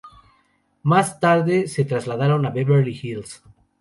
Más 0.81 1.19
tarde, 1.19 1.67
se 1.67 1.85
trasladaron 1.85 2.47
a 2.47 2.49
Beverly 2.49 2.99
Hills. 2.99 3.43